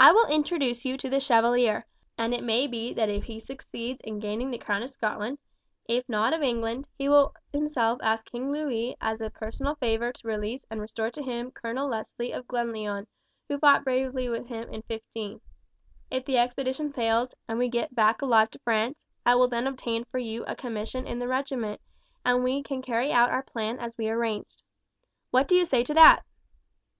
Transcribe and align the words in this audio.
I 0.00 0.10
will 0.10 0.26
introduce 0.26 0.84
you 0.84 0.96
to 0.96 1.08
the 1.08 1.20
Chevalier, 1.20 1.86
and 2.18 2.34
it 2.34 2.42
may 2.42 2.66
be 2.66 2.92
that 2.94 3.08
if 3.08 3.22
he 3.22 3.38
succeeds 3.38 4.00
in 4.02 4.18
gaining 4.18 4.50
the 4.50 4.58
crown 4.58 4.82
of 4.82 4.90
Scotland, 4.90 5.38
if 5.86 6.08
not 6.08 6.32
of 6.34 6.42
England, 6.42 6.86
he 6.98 7.08
will 7.08 7.32
himself 7.52 8.00
ask 8.02 8.26
King 8.28 8.50
Louis 8.50 8.96
as 9.00 9.20
a 9.20 9.30
personal 9.30 9.76
favour 9.76 10.12
to 10.12 10.26
release 10.26 10.66
and 10.72 10.80
restore 10.80 11.12
to 11.12 11.22
him 11.22 11.52
Colonel 11.52 11.86
Leslie 11.88 12.32
of 12.32 12.48
Glenlyon, 12.48 13.06
who 13.46 13.60
fought 13.60 13.84
bravely 13.84 14.28
with 14.28 14.48
him 14.48 14.68
in 14.70 14.82
'15. 14.88 15.40
If 16.10 16.24
the 16.24 16.36
expedition 16.38 16.92
fails, 16.92 17.32
and 17.46 17.56
we 17.56 17.68
get 17.68 17.94
back 17.94 18.22
alive 18.22 18.50
to 18.50 18.58
France, 18.64 19.04
I 19.24 19.36
will 19.36 19.46
then 19.46 19.68
obtain 19.68 20.02
for 20.02 20.18
you 20.18 20.42
a 20.46 20.56
commission 20.56 21.06
in 21.06 21.20
the 21.20 21.28
regiment, 21.28 21.80
and 22.26 22.42
we 22.42 22.64
can 22.64 22.82
carry 22.82 23.12
out 23.12 23.30
our 23.30 23.44
plan 23.44 23.78
as 23.78 23.94
we 23.96 24.08
arranged. 24.10 24.62
What 25.30 25.46
do 25.46 25.54
you 25.54 25.64
say 25.64 25.84
to 25.84 25.94
that?" 25.94 26.22